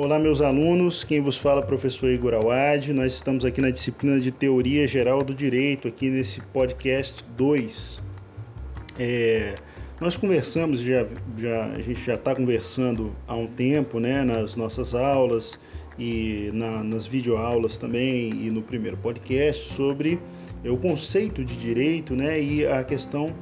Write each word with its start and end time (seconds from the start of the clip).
Olá, 0.00 0.16
meus 0.16 0.40
alunos. 0.40 1.02
Quem 1.02 1.20
vos 1.20 1.36
fala 1.36 1.60
é 1.60 1.64
o 1.64 1.66
professor 1.66 2.08
Igor 2.08 2.32
Awad. 2.32 2.92
Nós 2.92 3.14
estamos 3.14 3.44
aqui 3.44 3.60
na 3.60 3.68
disciplina 3.68 4.20
de 4.20 4.30
Teoria 4.30 4.86
Geral 4.86 5.24
do 5.24 5.34
Direito, 5.34 5.88
aqui 5.88 6.08
nesse 6.08 6.40
podcast 6.40 7.24
2. 7.36 7.98
É, 8.96 9.56
nós 10.00 10.16
conversamos, 10.16 10.78
já, 10.78 11.04
já, 11.36 11.64
a 11.64 11.82
gente 11.82 12.00
já 12.00 12.14
está 12.14 12.32
conversando 12.32 13.12
há 13.26 13.34
um 13.34 13.48
tempo, 13.48 13.98
né, 13.98 14.22
nas 14.22 14.54
nossas 14.54 14.94
aulas 14.94 15.58
e 15.98 16.48
na, 16.54 16.84
nas 16.84 17.04
videoaulas 17.04 17.76
também 17.76 18.30
e 18.30 18.52
no 18.52 18.62
primeiro 18.62 18.96
podcast 18.98 19.74
sobre 19.74 20.20
é, 20.62 20.70
o 20.70 20.76
conceito 20.76 21.44
de 21.44 21.56
direito, 21.56 22.14
né, 22.14 22.40
e 22.40 22.64
a 22.64 22.84
questão 22.84 23.34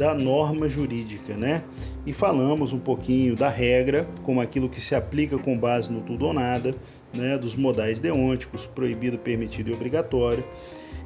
da 0.00 0.14
norma 0.14 0.66
jurídica, 0.66 1.36
né? 1.36 1.62
E 2.06 2.12
falamos 2.14 2.72
um 2.72 2.78
pouquinho 2.78 3.36
da 3.36 3.50
regra, 3.50 4.08
como 4.22 4.40
aquilo 4.40 4.66
que 4.66 4.80
se 4.80 4.94
aplica 4.94 5.36
com 5.36 5.58
base 5.58 5.92
no 5.92 6.00
tudo 6.00 6.24
ou 6.24 6.32
nada, 6.32 6.74
né, 7.12 7.36
dos 7.36 7.54
modais 7.54 7.98
deonticos, 7.98 8.64
proibido, 8.64 9.18
permitido 9.18 9.70
e 9.70 9.74
obrigatório. 9.74 10.42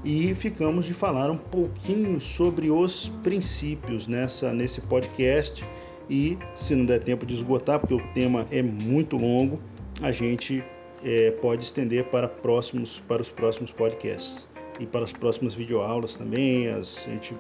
E 0.05 0.33
ficamos 0.37 0.87
de 0.87 0.95
falar 0.95 1.29
um 1.29 1.37
pouquinho 1.37 2.21
sobre 2.21 2.71
os 2.71 3.11
princípios 3.25 4.07
nessa 4.07 4.53
nesse 4.53 4.81
podcast 4.81 5.65
e 6.09 6.39
se 6.55 6.77
não 6.77 6.87
der 6.87 7.01
tempo 7.01 7.27
de 7.27 7.35
esgotar, 7.35 7.81
porque 7.81 7.95
o 7.95 8.03
tema 8.15 8.47
é 8.53 8.63
muito 8.63 9.17
longo, 9.17 9.59
a 10.03 10.13
gente 10.13 10.63
é, 11.03 11.33
pode 11.33 11.65
estender 11.65 12.05
para 12.05 12.29
próximos 12.29 13.03
para 13.09 13.21
os 13.21 13.29
próximos 13.29 13.73
podcasts 13.73 14.47
e 14.79 14.87
para 14.87 15.03
as 15.03 15.13
próximas 15.13 15.53
videoaulas 15.53 16.15
também. 16.15 16.69
As, 16.69 17.05
a 17.09 17.11
gente 17.11 17.35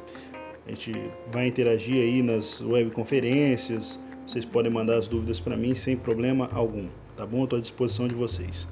a 0.67 0.71
gente 0.71 0.93
vai 1.31 1.49
interagir 1.49 1.97
aí 1.97 2.23
nas 2.23 2.61
webconferências. 2.61 3.99
Vocês 4.27 4.45
podem 4.45 4.73
mandar 4.73 4.97
as 4.97 5.07
dúvidas 5.07 5.39
para 5.39 5.57
mim 5.57 5.75
sem 5.75 5.97
problema 5.97 6.49
algum, 6.53 6.87
tá 7.17 7.27
bom? 7.27 7.45
Estou 7.45 7.59
à 7.59 7.61
disposição 7.61 8.09
de 8.09 8.15
vocês. 8.15 8.67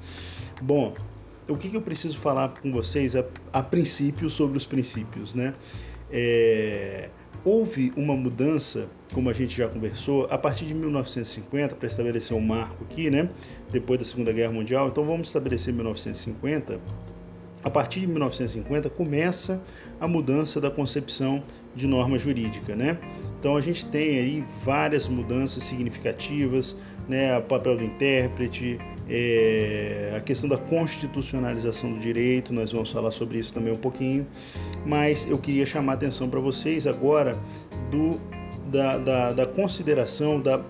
Bom, 0.61 0.95
o 1.47 1.55
que, 1.55 1.69
que 1.69 1.77
eu 1.77 1.81
preciso 1.81 2.17
falar 2.17 2.49
com 2.61 2.71
vocês 2.71 3.15
a, 3.15 3.23
a 3.51 3.61
princípio 3.61 4.29
sobre 4.29 4.57
os 4.57 4.65
princípios, 4.65 5.35
né? 5.35 5.53
É, 6.11 7.09
houve 7.43 7.93
uma 7.95 8.15
mudança, 8.15 8.87
como 9.13 9.29
a 9.29 9.33
gente 9.33 9.55
já 9.55 9.67
conversou, 9.67 10.27
a 10.31 10.37
partir 10.37 10.65
de 10.65 10.73
1950 10.73 11.75
para 11.75 11.87
estabelecer 11.87 12.35
um 12.35 12.41
marco 12.41 12.83
aqui, 12.85 13.11
né? 13.11 13.29
Depois 13.71 13.99
da 13.99 14.05
Segunda 14.05 14.31
Guerra 14.31 14.51
Mundial. 14.51 14.87
Então 14.87 15.05
vamos 15.05 15.27
estabelecer 15.27 15.71
1950 15.73 16.79
a 17.63 17.69
partir 17.69 18.01
de 18.01 18.07
1950 18.07 18.89
começa 18.89 19.61
a 19.99 20.05
mudança 20.07 20.59
da 20.59 20.69
concepção 20.69 21.41
de 21.75 21.87
norma 21.87 22.17
jurídica, 22.17 22.75
né? 22.75 22.97
Então 23.39 23.57
a 23.57 23.61
gente 23.61 23.85
tem 23.87 24.19
aí 24.19 24.43
várias 24.63 25.07
mudanças 25.07 25.63
significativas, 25.63 26.75
né? 27.07 27.37
O 27.37 27.41
papel 27.41 27.77
do 27.77 27.83
intérprete, 27.83 28.79
é, 29.09 30.13
a 30.15 30.21
questão 30.21 30.49
da 30.49 30.57
constitucionalização 30.57 31.91
do 31.93 31.99
direito, 31.99 32.53
nós 32.53 32.71
vamos 32.71 32.91
falar 32.91 33.11
sobre 33.11 33.39
isso 33.39 33.53
também 33.53 33.73
um 33.73 33.77
pouquinho, 33.77 34.25
mas 34.85 35.25
eu 35.29 35.37
queria 35.37 35.65
chamar 35.65 35.93
a 35.93 35.95
atenção 35.95 36.29
para 36.29 36.39
vocês 36.39 36.87
agora 36.87 37.37
do, 37.91 38.19
da, 38.71 38.97
da, 38.97 39.33
da 39.33 39.45
consideração, 39.45 40.39
da 40.39 40.61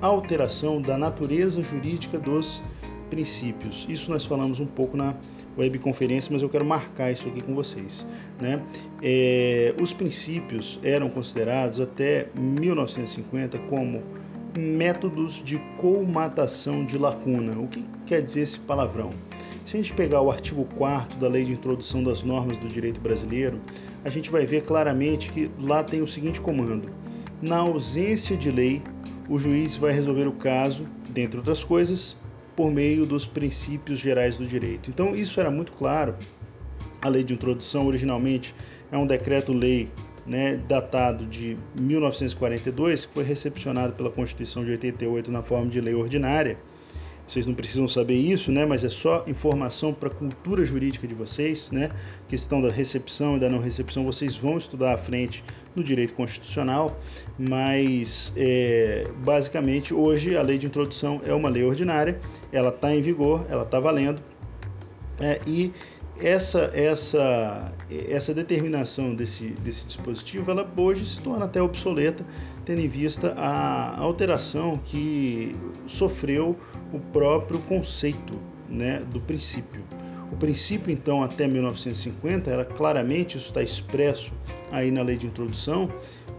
alteração 0.00 0.80
da 0.80 0.96
natureza 0.96 1.62
jurídica 1.62 2.18
dos 2.18 2.62
princípios. 3.10 3.86
Isso 3.88 4.10
nós 4.10 4.24
falamos 4.24 4.60
um 4.60 4.66
pouco 4.66 4.96
na 4.96 5.14
webconferência, 5.58 6.30
mas 6.32 6.42
eu 6.42 6.48
quero 6.48 6.64
marcar 6.64 7.10
isso 7.10 7.26
aqui 7.28 7.42
com 7.42 7.54
vocês. 7.54 8.06
Né? 8.40 8.62
É, 9.02 9.74
os 9.80 9.92
princípios 9.92 10.78
eram 10.82 11.10
considerados 11.10 11.80
até 11.80 12.28
1950 12.34 13.58
como 13.68 14.02
métodos 14.56 15.42
de 15.44 15.58
colmatação 15.80 16.84
de 16.84 16.96
lacuna. 16.96 17.58
O 17.58 17.66
que 17.66 17.84
quer 18.06 18.22
dizer 18.22 18.42
esse 18.42 18.58
palavrão? 18.60 19.10
Se 19.64 19.76
a 19.76 19.82
gente 19.82 19.92
pegar 19.92 20.22
o 20.22 20.30
artigo 20.30 20.64
4 20.76 21.18
da 21.18 21.28
Lei 21.28 21.44
de 21.44 21.52
Introdução 21.52 22.02
das 22.02 22.22
Normas 22.22 22.56
do 22.56 22.68
Direito 22.68 23.00
Brasileiro, 23.00 23.60
a 24.04 24.08
gente 24.08 24.30
vai 24.30 24.46
ver 24.46 24.62
claramente 24.62 25.30
que 25.30 25.50
lá 25.60 25.84
tem 25.84 26.00
o 26.00 26.08
seguinte 26.08 26.40
comando: 26.40 26.88
na 27.42 27.58
ausência 27.58 28.36
de 28.36 28.50
lei, 28.50 28.82
o 29.28 29.38
juiz 29.38 29.76
vai 29.76 29.92
resolver 29.92 30.26
o 30.26 30.32
caso, 30.32 30.86
dentre 31.10 31.36
outras 31.36 31.62
coisas, 31.62 32.16
por 32.58 32.72
meio 32.72 33.06
dos 33.06 33.24
princípios 33.24 34.00
gerais 34.00 34.36
do 34.36 34.44
direito. 34.44 34.90
Então, 34.90 35.14
isso 35.14 35.38
era 35.38 35.48
muito 35.48 35.70
claro. 35.70 36.16
A 37.00 37.08
lei 37.08 37.22
de 37.22 37.32
introdução, 37.32 37.86
originalmente, 37.86 38.52
é 38.90 38.98
um 38.98 39.06
decreto-lei 39.06 39.88
né, 40.26 40.56
datado 40.66 41.24
de 41.24 41.56
1942, 41.80 43.04
que 43.04 43.14
foi 43.14 43.22
recepcionado 43.22 43.92
pela 43.92 44.10
Constituição 44.10 44.64
de 44.64 44.72
88 44.72 45.30
na 45.30 45.40
forma 45.40 45.70
de 45.70 45.80
lei 45.80 45.94
ordinária 45.94 46.58
vocês 47.28 47.44
não 47.46 47.54
precisam 47.54 47.86
saber 47.86 48.14
isso, 48.14 48.50
né? 48.50 48.64
Mas 48.64 48.82
é 48.82 48.88
só 48.88 49.22
informação 49.26 49.92
para 49.92 50.08
a 50.08 50.10
cultura 50.10 50.64
jurídica 50.64 51.06
de 51.06 51.14
vocês, 51.14 51.70
né? 51.70 51.90
Questão 52.26 52.62
da 52.62 52.70
recepção 52.70 53.36
e 53.36 53.40
da 53.40 53.50
não 53.50 53.58
recepção, 53.58 54.02
vocês 54.04 54.34
vão 54.34 54.56
estudar 54.56 54.94
à 54.94 54.96
frente 54.96 55.44
no 55.76 55.84
direito 55.84 56.14
constitucional, 56.14 56.98
mas 57.38 58.32
é, 58.34 59.06
basicamente 59.22 59.92
hoje 59.92 60.36
a 60.36 60.42
lei 60.42 60.56
de 60.56 60.66
introdução 60.66 61.20
é 61.24 61.34
uma 61.34 61.50
lei 61.50 61.64
ordinária, 61.64 62.18
ela 62.50 62.70
está 62.70 62.94
em 62.94 63.02
vigor, 63.02 63.44
ela 63.50 63.62
está 63.62 63.78
valendo, 63.78 64.22
é, 65.20 65.38
e 65.46 65.70
essa, 66.20 66.70
essa, 66.74 67.72
essa 68.08 68.34
determinação 68.34 69.14
desse, 69.14 69.48
desse 69.62 69.86
dispositivo, 69.86 70.50
ela 70.50 70.68
hoje 70.76 71.06
se 71.06 71.20
torna 71.20 71.44
até 71.44 71.62
obsoleta, 71.62 72.24
tendo 72.64 72.80
em 72.80 72.88
vista 72.88 73.32
a 73.36 73.96
alteração 73.98 74.76
que 74.84 75.54
sofreu 75.86 76.56
o 76.92 76.98
próprio 76.98 77.60
conceito 77.60 78.38
né, 78.68 79.02
do 79.10 79.20
princípio. 79.20 79.82
O 80.30 80.36
princípio, 80.36 80.92
então, 80.92 81.22
até 81.22 81.46
1950, 81.46 82.50
era 82.50 82.64
claramente, 82.64 83.38
isso 83.38 83.48
está 83.48 83.62
expresso 83.62 84.32
aí 84.70 84.90
na 84.90 85.02
lei 85.02 85.16
de 85.16 85.26
introdução, 85.26 85.90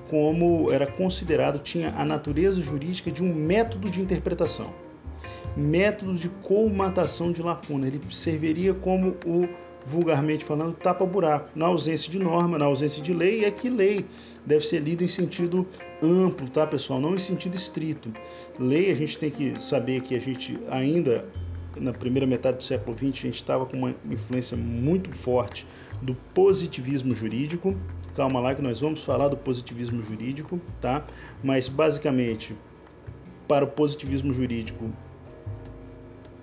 como 0.09 0.71
era 0.71 0.85
considerado, 0.85 1.59
tinha 1.59 1.93
a 1.95 2.03
natureza 2.03 2.61
jurídica 2.61 3.11
de 3.11 3.23
um 3.23 3.33
método 3.33 3.89
de 3.89 4.01
interpretação, 4.01 4.73
método 5.55 6.15
de 6.15 6.29
colmatação 6.29 7.31
de 7.31 7.41
lacuna. 7.41 7.87
Ele 7.87 8.01
serviria 8.11 8.73
como 8.73 9.15
o 9.25 9.47
vulgarmente 9.85 10.45
falando, 10.45 10.75
tapa-buraco, 10.75 11.49
na 11.55 11.67
ausência 11.67 12.11
de 12.11 12.19
norma, 12.19 12.57
na 12.57 12.65
ausência 12.65 13.01
de 13.01 13.13
lei, 13.13 13.41
e 13.41 13.45
aqui 13.45 13.69
lei 13.69 14.05
deve 14.45 14.65
ser 14.65 14.79
lido 14.79 15.03
em 15.03 15.07
sentido 15.07 15.67
amplo, 16.01 16.49
tá, 16.49 16.65
pessoal? 16.65 16.99
Não 16.99 17.13
em 17.13 17.19
sentido 17.19 17.55
estrito. 17.55 18.11
Lei, 18.59 18.91
a 18.91 18.95
gente 18.95 19.17
tem 19.17 19.29
que 19.29 19.59
saber 19.59 20.01
que 20.01 20.15
a 20.15 20.19
gente 20.19 20.59
ainda, 20.69 21.25
na 21.75 21.93
primeira 21.93 22.25
metade 22.25 22.57
do 22.57 22.63
século 22.63 22.97
XX, 22.97 23.03
a 23.05 23.27
gente 23.27 23.35
estava 23.35 23.65
com 23.65 23.77
uma 23.77 23.95
influência 24.09 24.57
muito 24.57 25.15
forte 25.15 25.65
do 26.01 26.15
positivismo 26.33 27.13
jurídico. 27.15 27.75
Calma 28.15 28.39
lá 28.39 28.55
que 28.55 28.61
nós 28.61 28.79
vamos 28.79 29.03
falar 29.03 29.27
do 29.27 29.37
positivismo 29.37 30.01
jurídico, 30.03 30.59
tá? 30.81 31.05
Mas 31.43 31.69
basicamente, 31.69 32.55
para 33.47 33.65
o 33.65 33.67
positivismo 33.67 34.33
jurídico, 34.33 34.89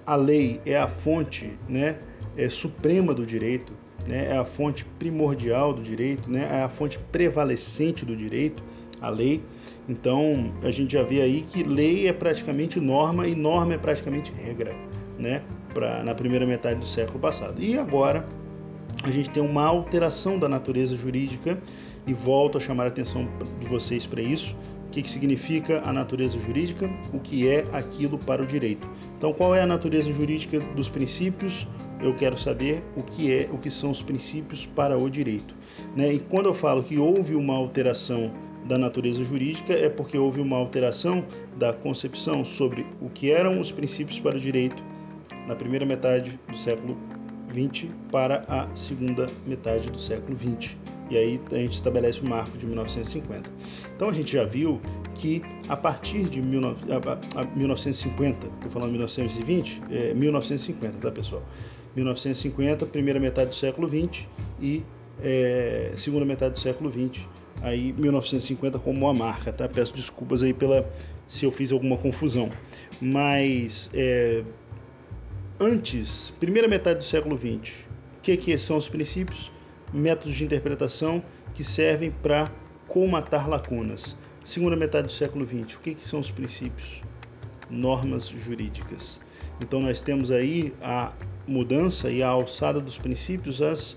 a 0.07 0.15
lei 0.15 0.61
é 0.65 0.77
a 0.77 0.87
fonte, 0.87 1.53
né? 1.69 1.99
É, 2.37 2.49
suprema 2.49 3.15
do 3.15 3.25
direito, 3.25 3.73
né, 4.07 4.29
é 4.31 4.37
a 4.37 4.45
fonte 4.45 4.85
primordial 4.99 5.73
do 5.73 5.83
direito, 5.83 6.31
né, 6.31 6.49
é 6.51 6.63
a 6.63 6.69
fonte 6.69 6.99
prevalecente 7.11 8.05
do 8.05 8.17
direito, 8.17 8.63
a 9.01 9.09
lei. 9.09 9.43
Então, 9.89 10.53
a 10.63 10.71
gente 10.71 10.93
já 10.93 11.03
vê 11.03 11.23
aí 11.23 11.43
que 11.43 11.63
lei 11.63 12.09
é 12.09 12.13
praticamente 12.13 12.81
norma 12.81 13.27
e 13.27 13.35
norma 13.35 13.75
é 13.75 13.79
praticamente 13.79 14.33
regra, 14.33 14.75
né, 15.19 15.43
pra, 15.73 16.03
na 16.03 16.15
primeira 16.15 16.47
metade 16.47 16.81
do 16.81 16.87
século 16.87 17.19
passado. 17.19 17.63
E 17.63 17.79
agora, 17.79 18.27
a 19.03 19.11
gente 19.11 19.31
tem 19.31 19.43
uma 19.43 19.65
alteração 19.65 20.39
da 20.39 20.49
natureza 20.49 20.97
jurídica 20.97 21.59
e 22.07 22.15
volto 22.15 22.59
a 22.59 22.61
chamar 22.61 22.85
a 22.85 22.89
atenção 22.89 23.29
de 23.61 23.67
vocês 23.67 24.07
para 24.07 24.23
isso. 24.23 24.57
O 24.87 24.91
que, 24.91 25.03
que 25.03 25.11
significa 25.11 25.83
a 25.85 25.93
natureza 25.93 26.39
jurídica? 26.41 26.89
O 27.13 27.19
que 27.19 27.49
é 27.49 27.65
aquilo 27.73 28.17
para 28.17 28.43
o 28.43 28.47
direito? 28.47 28.89
Então, 29.19 29.33
qual 29.33 29.55
é 29.55 29.61
a 29.61 29.67
natureza 29.67 30.11
jurídica 30.13 30.61
dos 30.75 30.89
princípios? 30.89 31.67
Eu 32.01 32.15
quero 32.15 32.39
saber 32.39 32.83
o 32.97 33.03
que 33.03 33.33
é, 33.33 33.49
o 33.53 33.59
que 33.59 33.71
são 33.71 33.91
os 33.91 34.03
princípios 34.03 34.67
para 34.67 34.97
o 34.97 35.11
direito. 35.11 35.55
Né? 35.95 36.15
E 36.15 36.19
quando 36.19 36.47
eu 36.47 36.55
falo 36.55 36.83
que 36.83 36.99
houve 36.99 37.35
uma 37.35 37.55
alteração 37.55 38.31
da 38.67 38.77
natureza 38.77 39.23
jurídica, 39.23 39.73
é 39.73 39.89
porque 39.89 40.19
houve 40.19 40.41
uma 40.41 40.57
alteração 40.57 41.25
da 41.57 41.73
concepção 41.73 42.45
sobre 42.45 42.85
o 43.01 43.09
que 43.09 43.31
eram 43.31 43.61
os 43.61 43.71
princípios 43.71 44.19
para 44.19 44.37
o 44.37 44.41
direito 44.41 44.83
na 45.47 45.55
primeira 45.55 45.87
metade 45.87 46.39
do 46.49 46.57
século 46.57 46.97
XX 47.51 47.87
para 48.11 48.45
a 48.49 48.67
segunda 48.75 49.29
metade 49.47 49.89
do 49.91 49.99
século 49.99 50.37
XX. 50.37 50.75
E 51.09 51.17
aí 51.17 51.41
a 51.53 51.55
gente 51.55 51.75
estabelece 51.75 52.21
o 52.21 52.29
marco 52.29 52.59
de 52.59 52.67
1950. 52.67 53.49
Então 53.95 54.09
a 54.09 54.13
gente 54.13 54.33
já 54.33 54.45
viu 54.45 54.81
que 55.15 55.41
a 55.69 55.77
partir 55.77 56.25
de 56.25 56.43
1950, 56.43 58.47
estou 58.47 58.73
falando 58.73 58.91
1920, 58.91 59.81
é 59.91 60.13
1950, 60.15 60.99
tá 60.99 61.13
pessoal? 61.13 61.45
1950, 61.97 62.85
primeira 62.87 63.19
metade 63.19 63.51
do 63.51 63.57
século 63.57 63.89
20 63.89 64.29
e 64.61 64.85
é, 65.23 65.93
segunda 65.97 66.27
metade 66.27 66.55
do 66.55 66.61
século 66.61 66.91
20. 66.91 67.27
Aí 67.63 67.93
1950 67.95 68.79
como 68.79 69.07
uma 69.07 69.15
marca, 69.15 69.51
tá? 69.51 69.67
Peço 69.67 69.95
desculpas 69.95 70.43
aí 70.43 70.53
pela 70.53 70.89
se 71.27 71.47
eu 71.47 71.51
fiz 71.51 71.73
alguma 71.73 71.97
confusão, 71.97 72.51
mas 73.01 73.91
é, 73.95 74.45
antes, 75.59 76.33
primeira 76.39 76.69
metade 76.69 76.99
do 76.99 77.05
século 77.05 77.37
XX, 77.37 77.85
o 78.19 78.21
que, 78.23 78.37
que 78.37 78.59
são 78.59 78.77
os 78.77 78.89
princípios? 78.89 79.51
Métodos 79.93 80.37
de 80.37 80.45
interpretação 80.45 81.23
que 81.55 81.65
servem 81.65 82.11
para 82.11 82.53
comatar 82.87 83.49
lacunas. 83.49 84.17
Segunda 84.45 84.77
metade 84.77 85.09
do 85.09 85.13
século 85.13 85.47
XX, 85.47 85.77
o 85.77 85.81
que, 85.81 85.95
que 85.95 86.07
são 86.07 86.21
os 86.21 86.31
princípios? 86.31 87.03
Normas 87.71 88.29
jurídicas. 88.29 89.21
Então 89.61 89.81
nós 89.81 90.03
temos 90.03 90.31
aí 90.31 90.73
a 90.83 91.13
mudança 91.47 92.11
e 92.11 92.23
a 92.23 92.29
alçada 92.29 92.81
dos 92.81 92.99
princípios 92.99 93.63
às 93.63 93.97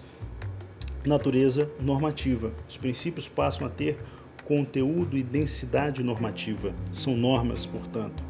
natureza 1.06 1.70
normativa. 1.80 2.52
Os 2.68 2.78
princípios 2.78 3.28
passam 3.28 3.66
a 3.66 3.70
ter 3.70 3.98
conteúdo 4.46 5.18
e 5.18 5.24
densidade 5.24 6.04
normativa. 6.04 6.74
São 6.92 7.16
normas, 7.16 7.66
portanto. 7.66 8.24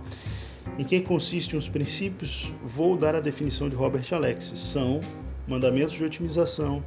Em 0.77 0.83
que 0.83 1.01
consistem 1.01 1.57
os 1.57 1.67
princípios? 1.67 2.51
Vou 2.63 2.95
dar 2.95 3.15
a 3.15 3.19
definição 3.19 3.69
de 3.69 3.75
Robert 3.75 4.05
Alexis. 4.11 4.59
São 4.59 4.99
mandamentos 5.47 5.95
de 5.95 6.03
otimização 6.03 6.83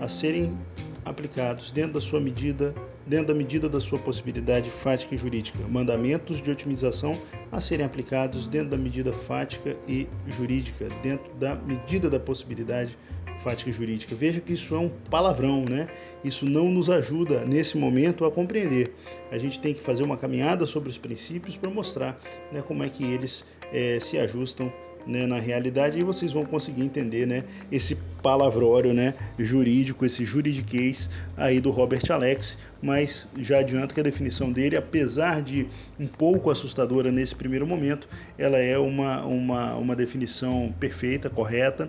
a 0.00 0.08
serem 0.08 0.56
aplicados 1.04 1.70
dentro 1.70 1.94
da 1.94 2.00
sua 2.00 2.20
medida, 2.20 2.74
dentro 3.06 3.28
da 3.28 3.34
medida 3.34 3.68
da 3.68 3.80
sua 3.80 3.98
possibilidade 3.98 4.68
fática 4.70 5.14
e 5.14 5.18
jurídica. 5.18 5.58
Mandamentos 5.68 6.42
de 6.42 6.50
otimização 6.50 7.20
a 7.52 7.60
serem 7.60 7.86
aplicados 7.86 8.48
dentro 8.48 8.70
da 8.70 8.76
medida 8.76 9.12
fática 9.12 9.76
e 9.86 10.08
jurídica, 10.26 10.88
dentro 11.02 11.32
da 11.34 11.54
medida 11.54 12.10
da 12.10 12.18
possibilidade 12.18 12.98
fática 13.42 13.70
e 13.70 13.72
jurídica. 13.72 14.14
Veja 14.14 14.40
que 14.40 14.54
isso 14.54 14.74
é 14.74 14.78
um 14.78 14.88
palavrão, 15.10 15.64
né? 15.64 15.88
Isso 16.24 16.44
não 16.44 16.68
nos 16.68 16.90
ajuda 16.90 17.44
nesse 17.44 17.78
momento 17.78 18.24
a 18.24 18.30
compreender. 18.30 18.92
A 19.30 19.38
gente 19.38 19.60
tem 19.60 19.72
que 19.72 19.80
fazer 19.80 20.02
uma 20.02 20.16
caminhada 20.16 20.66
sobre 20.66 20.88
os 20.88 20.98
princípios 20.98 21.56
para 21.56 21.70
mostrar 21.70 22.20
né, 22.50 22.62
como 22.66 22.82
é 22.82 22.88
que 22.88 23.04
eles 23.04 23.44
é, 23.72 24.00
se 24.00 24.18
ajustam 24.18 24.72
né, 25.06 25.26
na 25.26 25.38
realidade 25.38 25.98
e 25.98 26.02
vocês 26.02 26.32
vão 26.32 26.44
conseguir 26.44 26.82
entender 26.82 27.26
né, 27.26 27.44
esse 27.70 27.96
palavrório 28.22 28.92
né, 28.92 29.14
jurídico, 29.38 30.04
esse 30.04 30.24
juridiquês 30.24 31.08
aí 31.36 31.60
do 31.60 31.70
Robert 31.70 32.02
Alex, 32.10 32.58
mas 32.82 33.28
já 33.38 33.60
adianto 33.60 33.94
que 33.94 34.00
a 34.00 34.02
definição 34.02 34.50
dele, 34.50 34.76
apesar 34.76 35.42
de 35.42 35.66
um 35.98 36.06
pouco 36.06 36.50
assustadora 36.50 37.10
nesse 37.10 37.34
primeiro 37.34 37.66
momento, 37.66 38.08
ela 38.36 38.58
é 38.58 38.76
uma, 38.76 39.24
uma, 39.24 39.74
uma 39.76 39.96
definição 39.96 40.74
perfeita, 40.78 41.30
correta, 41.30 41.88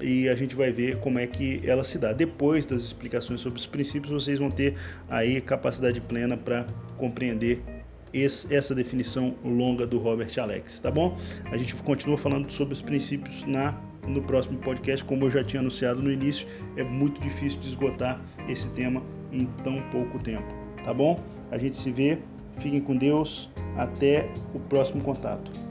e 0.00 0.28
a 0.28 0.34
gente 0.34 0.54
vai 0.54 0.70
ver 0.70 0.98
como 0.98 1.18
é 1.18 1.26
que 1.26 1.60
ela 1.64 1.82
se 1.82 1.98
dá. 1.98 2.12
Depois 2.12 2.66
das 2.66 2.82
explicações 2.82 3.40
sobre 3.40 3.58
os 3.58 3.66
princípios, 3.66 4.12
vocês 4.12 4.38
vão 4.38 4.50
ter 4.50 4.74
aí 5.08 5.40
capacidade 5.40 6.00
plena 6.00 6.36
para 6.36 6.66
compreender 6.96 7.77
esse, 8.12 8.52
essa 8.54 8.74
definição 8.74 9.34
longa 9.44 9.86
do 9.86 9.98
Robert 9.98 10.32
Alex, 10.38 10.80
tá 10.80 10.90
bom? 10.90 11.16
A 11.50 11.56
gente 11.56 11.74
continua 11.76 12.18
falando 12.18 12.50
sobre 12.50 12.74
os 12.74 12.82
princípios 12.82 13.44
na 13.44 13.74
no 14.06 14.22
próximo 14.22 14.58
podcast, 14.58 15.04
como 15.04 15.26
eu 15.26 15.30
já 15.30 15.44
tinha 15.44 15.60
anunciado 15.60 16.02
no 16.02 16.10
início, 16.10 16.46
é 16.76 16.82
muito 16.82 17.20
difícil 17.20 17.60
de 17.60 17.68
esgotar 17.68 18.20
esse 18.48 18.68
tema 18.70 19.02
em 19.30 19.44
tão 19.62 19.82
pouco 19.90 20.18
tempo, 20.18 20.48
tá 20.82 20.94
bom? 20.94 21.22
A 21.50 21.58
gente 21.58 21.76
se 21.76 21.90
vê, 21.90 22.18
fiquem 22.58 22.80
com 22.80 22.96
Deus, 22.96 23.50
até 23.76 24.30
o 24.54 24.58
próximo 24.58 25.02
contato. 25.02 25.67